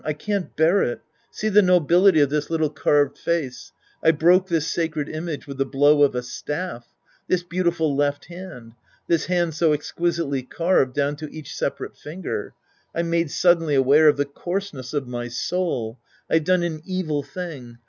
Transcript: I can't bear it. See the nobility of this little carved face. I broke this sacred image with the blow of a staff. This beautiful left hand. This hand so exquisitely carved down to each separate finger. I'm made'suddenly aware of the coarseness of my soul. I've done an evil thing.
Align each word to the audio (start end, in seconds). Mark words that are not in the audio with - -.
I 0.03 0.13
can't 0.13 0.55
bear 0.55 0.81
it. 0.81 1.01
See 1.29 1.47
the 1.49 1.61
nobility 1.61 2.21
of 2.21 2.31
this 2.31 2.49
little 2.49 2.71
carved 2.71 3.19
face. 3.19 3.71
I 4.03 4.09
broke 4.09 4.47
this 4.47 4.65
sacred 4.65 5.07
image 5.07 5.45
with 5.45 5.59
the 5.59 5.65
blow 5.65 6.01
of 6.01 6.15
a 6.15 6.23
staff. 6.23 6.87
This 7.27 7.43
beautiful 7.43 7.95
left 7.95 8.25
hand. 8.25 8.73
This 9.05 9.27
hand 9.27 9.53
so 9.53 9.73
exquisitely 9.73 10.41
carved 10.41 10.95
down 10.95 11.17
to 11.17 11.29
each 11.31 11.53
separate 11.55 11.95
finger. 11.95 12.55
I'm 12.95 13.11
made'suddenly 13.11 13.75
aware 13.75 14.07
of 14.07 14.17
the 14.17 14.25
coarseness 14.25 14.91
of 14.95 15.07
my 15.07 15.27
soul. 15.27 15.99
I've 16.27 16.45
done 16.45 16.63
an 16.63 16.81
evil 16.83 17.21
thing. 17.21 17.77